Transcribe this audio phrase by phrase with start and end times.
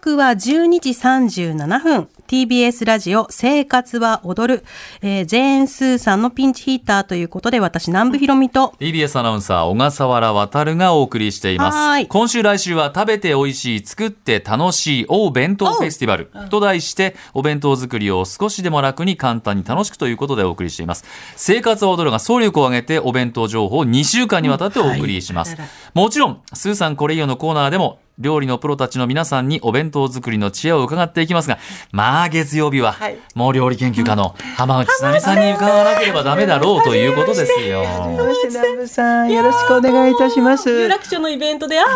[0.00, 2.08] 刻は12時37分。
[2.26, 4.64] TBS ラジオ生活は踊る。
[5.02, 12.04] えー、ジェーン・スーさんのピンチヒーターということで、私、南部ひろみと、TBS アナウンサー小笠原渉がお送りしていまはい。
[12.04, 16.30] す今週来週は食べて美味しい作って楽しいお弁当フェスティバル。
[16.48, 21.04] と題してお弁当作りを少しでも楽に簡単に楽しくということでお送りしています。
[21.36, 25.58] 生活は踊るが総力を挙げてお弁当情報を2週間にわたってお送りします、
[25.92, 31.58] もちろんスーさんこれいいよのコーナーでも料理のプロたちの皆さんにお弁当作りの知恵を伺っていきますが、
[31.90, 37.82] まあ月曜日ははいもう料理研究家の浜内さみさんに伺わなければダメだろうということですよ。
[37.82, 40.68] よろしくお願いいたします。
[40.70, 41.86] 有楽町のイベントで、ああ、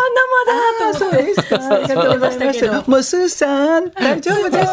[0.80, 1.34] 生だと思って。
[1.34, 1.74] そうですか。
[1.76, 2.90] ありがとうございます。
[2.90, 4.66] もうスーさん大丈夫です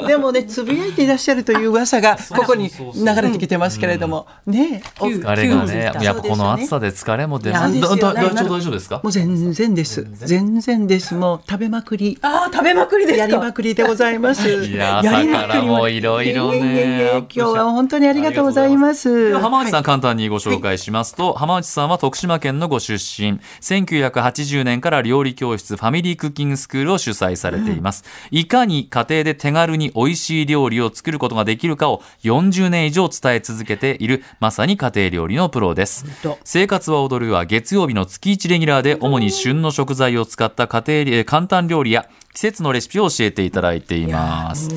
[0.00, 0.06] か？
[0.06, 4.82] でもねつぶやいていらっしゃるという噂がここに流れてきてますけれども、ね。
[5.00, 7.80] お疲れがね、急やっぱこの暑さで疲れも出ます。
[7.80, 9.00] 大丈夫ですか？
[9.02, 10.06] もう全然です。
[10.24, 11.14] 全然です。
[11.14, 12.18] もう食べまくり。
[12.22, 13.24] ああ、食べまくりですか。
[13.24, 14.48] やりまくりでございます。
[14.48, 17.10] いややりまくり朝からもういろいろね。
[17.12, 19.28] 今日は本当にありがとうございます。
[19.28, 23.40] では浜内さん簡単にご紹介しますと、浜内さんは徳島県のご出身。
[23.60, 36.04] 1980年から料理教室ファミリークッキングスクールを主催されています、いかに家庭で手軽に美味しい料理を作ることができるかを40年以上伝え続けているまさに家庭料理のプロです。
[36.44, 44.68] 生活は踊るは月曜日の月1レギュラーで主に旬の食材を使った家庭えー簡単料理や季節のレシピを教えていただいています。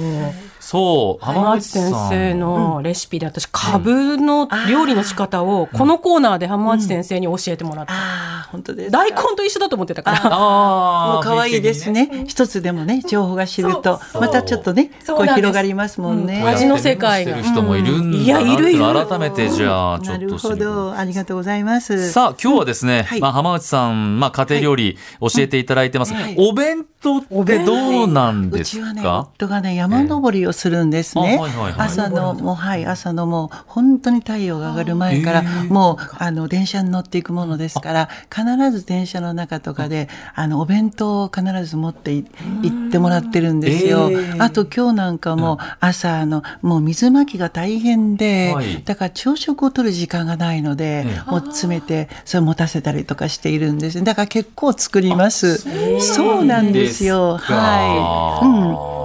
[0.59, 8.40] そう浜内先生のレシピで私、カブの料理の仕方を、このコーナーで浜内先生に教えてもらった。
[8.51, 8.97] 本当ですか？
[8.97, 10.19] 大根と一緒だと思ってたから。
[10.23, 12.25] あもう可愛いですね。
[12.27, 16.43] 一つでもね、情報が知ると、またちょっとね、こう広がりますもんね。
[16.43, 17.31] 味の世界が。
[17.31, 18.81] してる人もいるんいやいるいる。
[18.81, 22.11] 改めてじゃあちょっと知るほど、ありがとうございます。
[22.11, 23.21] さあ今日はですね、はい。
[23.21, 26.35] まあ、浜内さん、まあ、家庭料理教えていただいてます、はい。
[26.37, 31.31] お弁当ってどうなんですうちはね、か、夫がね、山登りをするんですね。
[31.31, 31.73] ええあはいはいはい。
[31.77, 38.40] 朝の、もう、はい、朝のもう、本当に太陽が上がる前から、もう、あの、電車に乗っていくものですから、必
[38.71, 42.25] ず電車の中とかで、あの、お弁当を必ず持ってい
[42.63, 44.09] 行ってもらってるんですよ。
[44.11, 54.03] ええあと、今日なんかも、朝、あの、もう水まきが大変で、はいだから朝食を取る時間がないので、もう詰めて、それ持たせたりとかしているんです。
[54.03, 55.63] だから結構作ります。
[55.99, 57.37] そうなんですよ。
[57.37, 58.45] はい。
[58.45, 58.69] うん。
[58.69, 59.00] うん。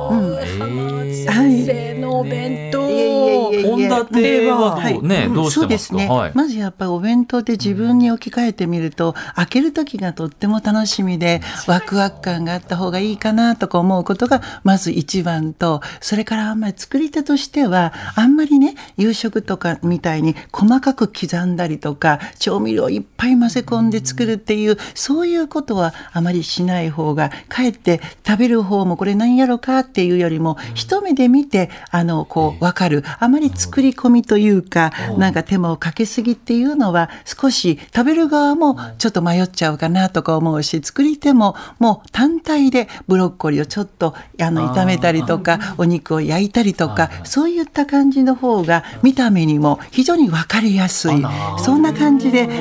[4.05, 5.61] 立はどうねんどうしてますか？
[5.61, 6.33] そうですね、はい。
[6.35, 33.05] まずやっぱりお弁当で自分に置き換えてみると、開ける時がとっても楽しみでワクワク感があった方がいいかなとか思うことがまず一番とそれからあんまり作り手としてはあんまりね夕食とかみたいに細かく刻んだりとか調味料をいっぱい混ぜ込んで作るっていうそういうことはあまりしない方がかえって食べる方もこれ何やろかっていうよりも一目で見てあのこう分かる。
[33.19, 51.23] あまり作り込みというかなんか手間をかけすぎっていうのは少し食べる側もちょっと迷っちゃうかなとか思うし作り手ももう単体でブロッコリーをちょっとあの炒めたりとかお肉を焼いたりとかそういった感じの方が見た目にも非常に分かりやすい
[51.59, 52.53] そんな感じで考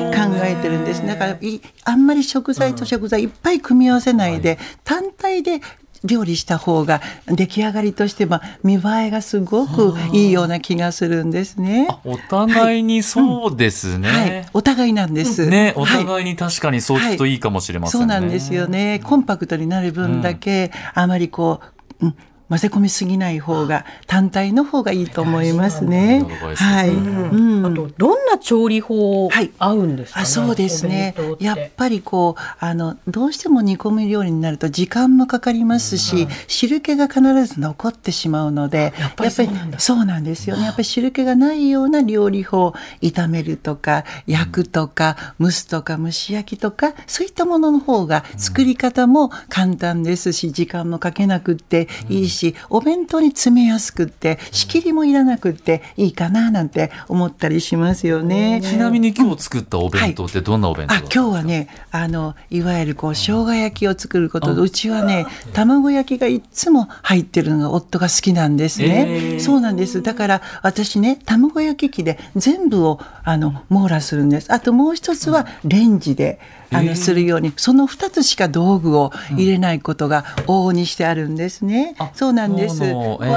[0.43, 1.05] えてるんです。
[1.05, 5.61] だからいあんまり食材と食材いっぱい組み合わせないで単体で
[6.05, 11.87] 料理した方が出来上がりとしては見栄えがすごくいいような気がするんですね。
[12.05, 15.47] お互いにそうですね、はい、お互いなんです。
[15.47, 16.05] ねおはい。
[16.05, 19.01] 互いに確かにそう聞くといいかもしれませんね、そうなんですよね。
[19.03, 21.61] コンパクトになる分だけ、あまりこ
[22.01, 22.15] う、うん、
[22.49, 26.23] 混ぜ込みすぎない方が単体の方がいいと思いますね。
[26.55, 26.89] はい。
[26.89, 27.65] うん。
[27.65, 29.51] あと、どんな調理法はい。
[29.57, 30.23] 合うんですかね？
[30.23, 31.15] あそうですね。
[31.39, 39.79] やっぱりこうあのどうしても煮込み料理になると時間もかかりますし、汁気が必ず残ってしまうのでやっぱりそうなんだ。
[39.79, 40.63] そうなんですよね。
[40.63, 52.34] やっぱり汁気がないような料理法炒めるとか焼くとか、蒸すとか蒸し焼きとかそういったものの方が作り方も簡単ですし時間もかけなくっていいし、
[52.69, 58.61] お弁当に詰めやすくって仕切りもいらなくっていいかななんて思ったりしますよね。
[58.63, 61.21] ちなみに今日作ったお弁当ってどんなお弁当あだったんですか？
[61.21, 69.39] 今日はねあのいわゆるこう生姜焼きを作ることでうちはね卵焼きがいつも入ってるのが夫が好きなんですね、えー。
[69.39, 70.01] そうなんです。
[70.01, 74.51] だから私ね卵焼き器で全部をあの網羅するんです。
[74.51, 76.39] あともう一つはレンジで
[76.75, 82.79] あのするようにその2つしか道具を入れないことが往々にしてあるんですね、あそうなんです。
[82.79, 83.35] こういったものね、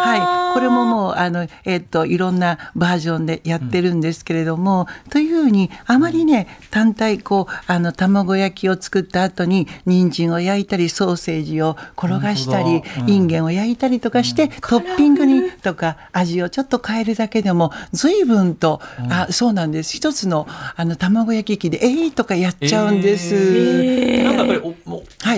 [0.00, 13.10] はいこれももうあの、えっといろんなバージョンでやってるんですけれども、というふうにあまりね単体こうあの卵焼きを作った後に人参を焼いたりソーセージを転がしたり、うん。
[13.10, 18.80] インゲンを焼いたりとかして、トッピングにとか味をちょっと変えるだけでも随分と、
[19.10, 19.96] あそうなんです。
[19.96, 20.46] 一つの
[20.76, 24.24] あの卵焼き器でえい、とかやっちゃうんです。
[24.24, 24.54] なんか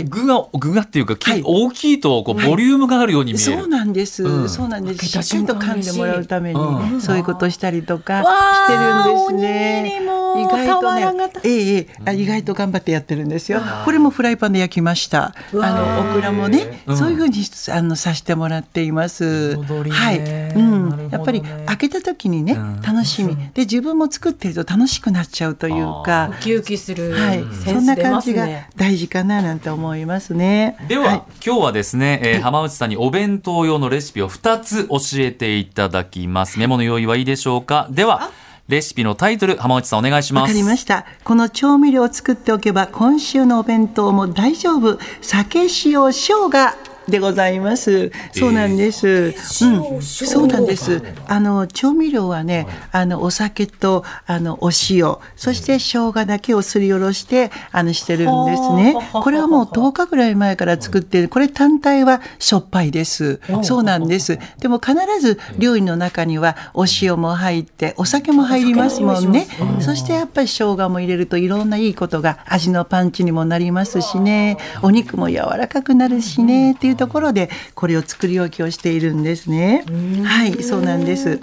[0.04, 3.58] 具が具がっていうか、きはい大きいとこうボリュームがあるように見える。
[3.58, 5.06] そうなんです、うんそうなんです。
[5.06, 10.02] しっかりと噛んでもらうために、うんそういうことをしたりとかわしてるーんですね。
[10.40, 13.60] 意外とね、えええ意外と頑張ってやってるんですよ。
[13.84, 15.34] これもフライパンで焼きました。
[15.52, 16.96] あのオクラもね、うん。
[16.96, 19.56] そういうふうにあのさしてもらっています。
[19.56, 21.08] はい、うん。
[21.10, 22.80] やっぱり開けた時にね、ん。
[22.82, 23.36] 楽しみ。
[23.54, 26.42] で自分も作ってると楽しくなっちゃうというかウ。
[26.42, 28.68] キウキするはい、セそんな感じがね。
[28.76, 30.76] 大事かななんて思いますね。
[30.88, 31.22] では、はい。
[31.44, 36.58] 今日はですね、えー浜内さんにお弁当用のレシピを2つ教えていただきます。
[36.58, 37.86] メモの用意はいいでしょうか？
[37.90, 38.30] では、
[38.68, 40.42] レシピのタイトル、浜内さんお願いします。
[40.42, 41.04] わかりました。
[41.24, 44.98] この調味料を作っておけば、今週のお弁当も大丈夫。
[45.20, 46.91] 酒、塩、生姜。
[47.12, 48.10] でございます。
[48.32, 49.34] そうなんです。
[49.66, 51.02] うん、そうなんです。
[51.28, 58.96] あの調味料はね、あのお酒とあのお塩、そして生姜だけをすりおろしてあのしてるんですね。
[59.12, 61.28] これはもう10日ぐらい前から作ってる。
[61.28, 63.40] これ単体はしょっぱいです。
[63.62, 64.38] そうなんです。
[64.58, 69.46] でも必ず料理の中にはお塩も入って、お酒も入りますもんね。
[69.80, 74.56] そしてやっぱり生姜も入れるといろんないいことが味のパンチにもなりますしね。
[74.80, 79.84] お肉も柔らかくなるしねっていうところでこれを作り置きをしているんですね。
[80.24, 81.40] はい、そうなんです。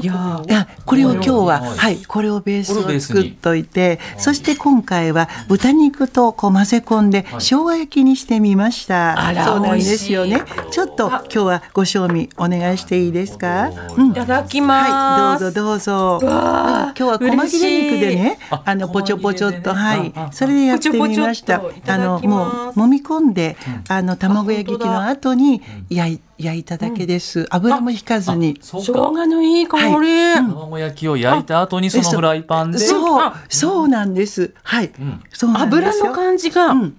[0.00, 1.76] いやこれを今日は、はい。
[1.76, 9.18] はい、これをベースを作っといて、そして今回は豚肉とこう混ぜ込んで生姜焼きにしてみました。
[9.18, 10.42] あらそうなんですよね。
[10.70, 13.70] ちょっと今日はご賞味お願いしていいですか？
[13.96, 14.10] うん。
[14.10, 15.44] いただきはい、ます。
[15.44, 16.18] どうぞどうぞ。
[16.22, 20.12] う今日は細切れ肉でねあ、あのぽちょぽちょっと、細はい。
[20.32, 21.62] それでやってみました。
[21.86, 23.56] あのもう揉み込んで、
[23.88, 27.46] あの卵焼き器の後に焼い焼いただけです。
[27.50, 28.58] 油も引かずに。
[28.60, 30.34] 生姜のいい香り。
[30.34, 32.78] 卵焼きを焼いた後にそのフライパンで。
[32.78, 34.52] そう、そうなんです。
[34.62, 34.92] はい。
[35.32, 36.66] そうなん油の感じが。
[36.66, 36.96] うん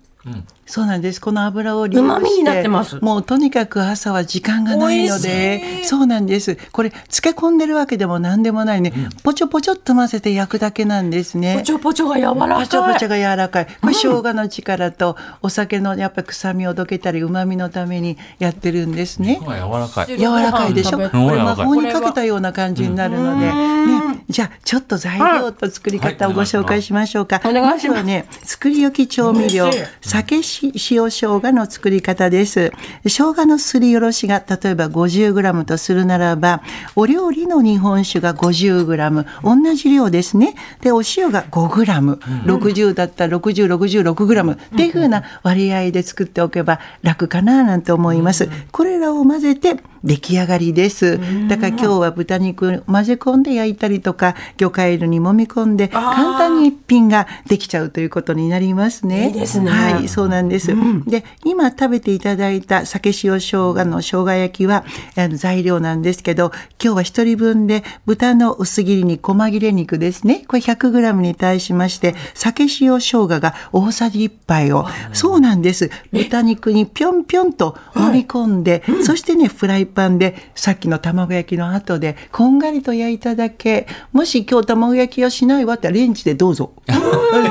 [0.65, 1.21] そうなんです。
[1.21, 2.15] この油を利用して。
[2.15, 6.57] 旨味になってますもうとにかく朝は時間がないの美でそうなんです。
[6.71, 8.94] これ漬け込んでるわけでも何でもないね。
[9.23, 11.57] ぽちょぽちょっと混ぜて焼くだけなんですね。
[11.59, 12.65] ぽちょぽちょが柔らかい。
[12.65, 13.65] ぽちょぽちょが柔らかい。
[13.65, 19.39] これ生姜の力とお酒のやっぱり臭みをどけたり旨味のためにやってるんですね。
[19.41, 20.17] 柔らかい。
[20.17, 20.97] 柔らかいでしょ。
[20.97, 27.41] これ魔法にかけたような感じになるので、ね、じゃあちょっと材料と作り方をご紹介しましょうか。
[27.45, 29.69] お願いしますまずはね、作り置き調味料、
[30.01, 32.71] 酒、し塩、生姜の作り方です。
[33.03, 36.61] 生姜のすりおろしが例えば 50g とするならば、
[36.95, 40.55] お料理の日本酒が 50g、同じ量ですね。
[40.81, 48.50] で、お塩が 5g、60だったら60、66g っていう風な割合で作っておけば楽かななんて思います。
[48.71, 51.19] これらを混ぜて出来上がりです。
[51.47, 59.27] だから今日は豚肉混ぜ込んで焼いたりとか、魚介類に揉み込んで簡単に一品ができちゃうということになりますね。
[59.27, 60.75] いいですねはい、そうなんです。
[61.05, 64.85] で、今食べていただいた酒塩生姜の生姜焼きは
[65.15, 70.45] あの材料なんですけど、今日は一人分で豚の薄切りに細切れ肉ですね。
[70.47, 75.89] これ 100g に対しまして、酒塩生姜が大さじ1杯を、そうなんです。
[76.12, 83.87] 豚肉にぴょんぴょんと揉み込んで、そしてね、フライパンでさっきの卵焼きの後でこんがりと焼いただけ。
[84.11, 86.73] もし今日卵焼きをしないわってレンジでどうぞ。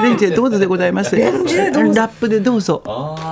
[0.02, 1.16] レンジでどうぞでございます。
[1.16, 2.82] ラップでどうぞ。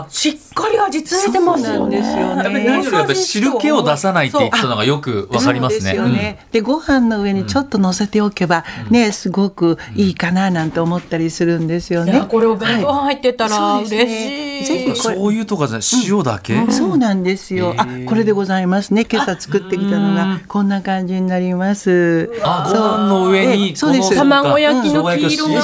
[0.09, 1.99] しっかり味付いてますよね。
[1.99, 5.85] ですよね何よりやっぱり汁気を出さないって言ってたのがよくわかりますね。
[5.85, 6.47] ですよね。
[6.51, 12.13] でご飯の上にちょっと乗せておけば、ねすごくいいかななんて思ったりするんですよね。
[12.13, 14.53] いやこれお弁当はい入ってたら嬉しい。
[14.65, 17.75] ぜひこれ醤油とかじゃ塩だけ、そうなんですよ。
[17.77, 19.02] あ、これでございますね。
[19.11, 22.31] 今朝作ってきたのがこんな感じになります。
[22.43, 25.63] あご飯の上に卵焼きの黄色が。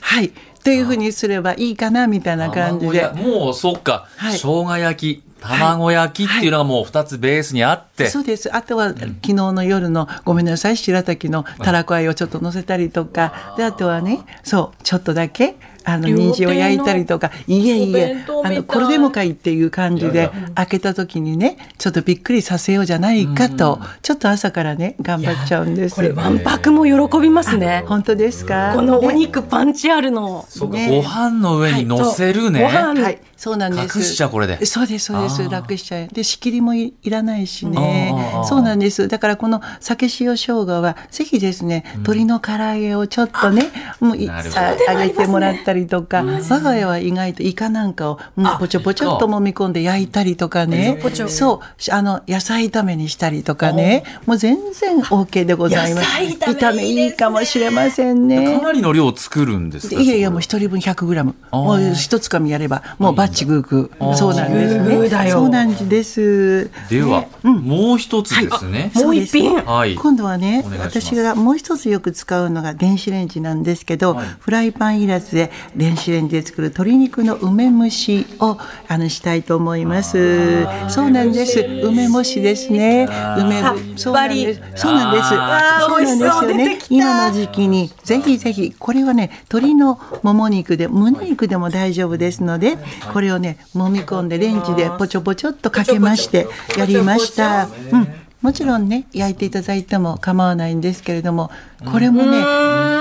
[0.00, 0.32] はい。
[0.62, 3.08] というふうにすればいいかなみたいな感じで。
[3.08, 4.32] もうそっか、はい。
[4.34, 8.54] 生姜焼き卵焼きっていうのがもう2つベースにあって、そうです。
[8.54, 25.94] あとは、昨日の夜の、ごめんなさい、白滝のたらこあえをちょっと乗せたりとか、で、あとはね、そう、ちょっとだけ、あの、人参を焼いたりとか、いえいおえあの、これでもかいっていう感じで、開けた時にね、ちょっとびっくりさせようじゃないかと、ちょっと朝からね、頑張っちゃうんです。
[25.94, 27.84] これわんぱくも喜びますね。
[27.86, 28.72] 本当ですか？
[28.74, 30.46] このおね肉パンチあるの。
[30.58, 32.64] ご飯の上に乗せるね。
[32.64, 33.98] はい、そうなんです。
[33.98, 35.48] 隠しちゃうこれでそうです、そうです。
[35.48, 36.08] 楽しちゃう。
[36.08, 38.14] で、仕切りもいいらないしね。
[38.44, 39.08] そうなんです。
[39.08, 43.70] だからこの酒塩生姜は、ぜひですね、鶏の唐揚げをちょっとね、
[44.00, 50.98] もういなるほどあ揚げてもらったりとか、我が家は意外とイカなんかを、もうポチョポチョっと揉み込んで焼いたりとかね。
[51.28, 54.04] そう、あの、野菜炒めにしたりとかね。
[54.26, 56.22] もう全然 OK でございます。
[56.24, 58.58] 野菜炒めいいかもしれませんね。
[58.58, 61.34] かなりの量を作るんですかいやいや、もう一人分100グラム。
[61.50, 64.14] もう一つかみやれば、もうバッチグーグー。
[64.14, 65.30] そうなんですグーグーだね。
[65.30, 66.70] よそうなんです。
[66.90, 68.92] では、もう一つですね。
[68.94, 69.62] もう一品。
[69.62, 69.94] はい。
[69.94, 80.64] 今度はね私がもう一つよく使うのが電子レンジなんですけど、はいフライパンいらずで電子レンジで作る鶏肉の梅蒸しをあのしたいと思います。
[80.88, 81.60] そうなんです。
[81.60, 83.08] 梅干しですね。
[83.38, 83.62] 梅
[83.96, 84.60] そうなんです。
[84.76, 86.02] そうなんですそう。
[86.02, 92.76] なんですよね今の時期にぜひぜひこれはね鶏のもも肉で胸肉でも大丈夫ですので
[93.12, 97.68] これをね揉み込んでレンジでポチョポチョっとかけましてやりました。
[97.92, 101.50] うんもちろんね焼いていただいても構わないんですけれども
[101.90, 102.38] これもね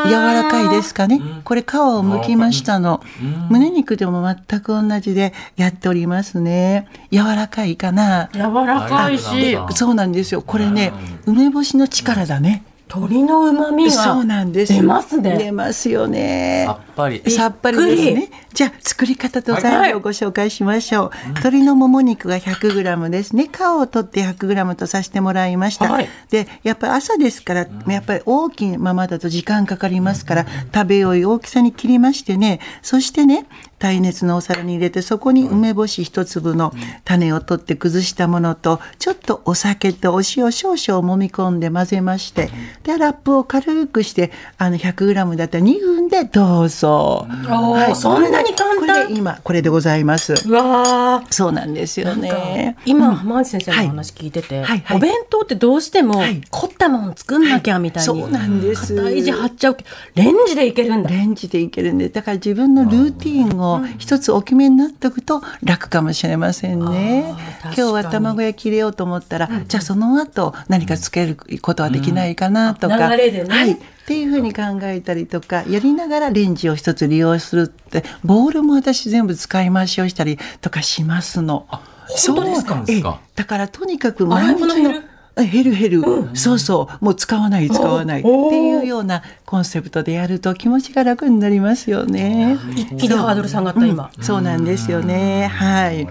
[0.06, 1.20] 柔らかいですかね？
[1.44, 3.02] これ皮を剥きましたの。
[3.50, 6.88] 胸肉でも全く同じでやっておりますね。
[7.12, 8.30] 柔らかいかな。
[8.34, 10.42] 柔らかいし、あそうなんですよ。
[10.42, 10.92] これね
[11.26, 12.64] 梅干しの力だね。
[12.88, 14.74] 鶏の旨味そうがなんです。
[14.74, 15.38] 出ますね。
[15.38, 16.68] 出ますよね
[17.02, 17.32] ぱり。
[17.32, 18.30] さっぱりですね。
[18.54, 21.12] じゃあ作り方と材料をご紹介しましょう。
[21.30, 23.50] 鶏のもも肉が 100g ですね。
[23.52, 25.92] 皮を取って 100g とさせてもらいました。
[25.92, 33.46] はいで、やっぱり朝ですから、やっぱり大きいままだと時間かかりますから、食べよい大きさに切りましてね、そしてね、
[33.82, 36.72] 耐熱のお皿に入れてそこに梅干し一粒の
[37.04, 42.52] 種を取って崩したものとちょっとお酒とお塩少々揉み込んで混ぜまして
[42.84, 46.91] でラップを軽くしてあの 100g だったら2分でどうぞ。
[46.92, 48.80] ーそんなに簡単？
[48.80, 50.34] これで今これでございます。
[50.48, 51.34] うわー。
[51.34, 52.78] そうなんですよね。
[52.86, 54.98] 今、浜内先生のお話聞いてて、はいはい。
[54.98, 56.42] お弁当ってどうしてもはい。
[56.50, 58.96] 凝ったもの作んなきゃみたいに、そうなんです。
[58.96, 59.78] 肩意地張っちゃう
[60.16, 61.10] レンジでいけるんだ。
[61.10, 67.36] レンジでいけるんでだから自分のルーティンを一つお決めになっておくと楽かもしれませんね。
[67.64, 73.50] 今日は卵焼き入れようと思ったら、じゃあその後何かつけることはできないかなとか、流れでね。
[73.50, 81.68] はいっていうふうに考えたりとかやりながらレンジを一つ利用するってボールも私全部使い回しをしたりとかしますの。
[81.70, 82.76] 本当ですか？
[82.76, 82.86] そう。
[82.86, 83.36] ですかええ。
[83.36, 85.04] だからとにかく毎日の物減る
[85.38, 86.02] え減る減る、
[86.34, 87.06] そうそう。
[87.06, 88.20] もう使わない使わない。
[88.20, 92.58] っていうようなコンセプトでやると気持ちが楽になりますよね。
[92.76, 94.12] 一気にハードル下がった今。
[94.20, 95.48] そうなんですよね。
[95.48, 96.06] はい。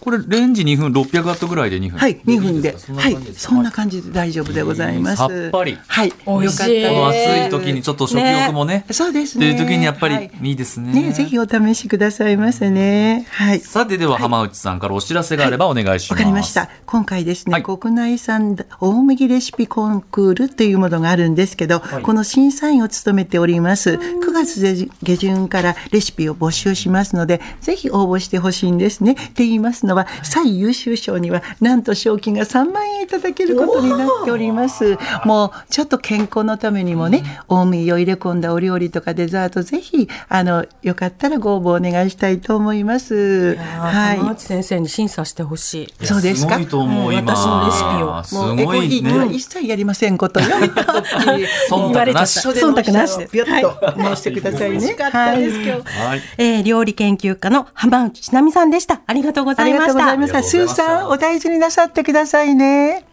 [0.00, 1.98] これレンジ2分600ワットぐらいで2分？
[1.98, 2.78] はい、2分で。
[2.78, 3.54] そんなはい感じで、すか？
[3.54, 5.16] そんな感じで大丈夫でございます。
[5.16, 8.84] さっぱりはい、美味しいよこのかったです暑い時にちょっと食欲もね。
[8.90, 9.50] そうですね。
[9.50, 10.92] っていう時にやっぱはいりいいですね。
[10.92, 13.26] ね、ぜひお試しくださいませね。
[13.30, 13.60] はい。
[13.60, 16.18] さてでは浜内さんからお知らせがあればお願いします。
[16.18, 16.70] わかりました。
[16.86, 23.90] 今回ですね、はい国内産大麦レシピコンクールというものがあるんですけど、この審査員を務めております。
[23.90, 29.12] 9月で下旬からレシピを募集しますので、ぜひ応募してほしいんですね。
[29.12, 34.96] って言いますのは、最優秀賞にはなんと賞金が3万円いただけることになっております。
[35.24, 43.56] もうちょっと健康のためにもね、大麦を入れ込んだお料理とかデザート、ぜひあのよかったらご応募お願いしたいと思います。
[43.56, 43.88] は。
[43.88, 46.06] はい浜内先生に審査してほしい。
[46.06, 47.34] そうですかすごいと思う、今。
[47.34, 49.34] 私のレシピをすもうごいえこれね。
[49.34, 50.46] 一切やりませんことよ。
[51.70, 52.40] 忖度なし。
[52.40, 54.70] 忖度なしで、ビョッと申してくださいね。
[54.70, 55.70] 美味しかったです、今日。
[55.70, 56.22] はい。
[56.38, 59.00] えー料理研究家の浜内千奈美さんでした。
[59.06, 59.77] ありがとうございました。
[59.86, 60.42] ございました。
[60.42, 63.04] スーさん、お大事になさってくださいね。